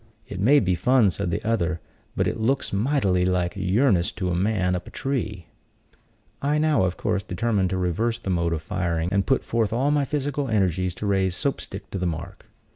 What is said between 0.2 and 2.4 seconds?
"It may be fun," said the other, "but it